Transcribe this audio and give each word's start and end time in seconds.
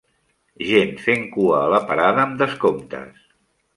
Gent 0.69 0.95
fent 1.03 1.21
cua 1.35 1.59
a 1.59 1.69
la 1.75 1.83
parada 1.91 2.25
amb 2.25 2.43
descomptes. 2.43 3.23